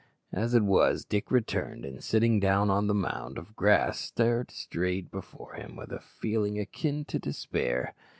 As 0.33 0.55
it 0.55 0.63
was, 0.63 1.05
Dick 1.05 1.29
returned, 1.29 1.85
and 1.85 2.03
sitting 2.03 2.39
down 2.39 2.71
on 2.71 2.89
a 2.89 2.93
mound 2.95 3.37
of 3.37 3.55
grass, 3.55 3.99
stared 3.99 4.49
straight 4.49 5.11
before 5.11 5.53
him 5.53 5.75
with 5.75 5.91
a 5.91 5.99
feeling 5.99 6.57
akin 6.57 7.05
to 7.05 7.19
despair. 7.19 7.93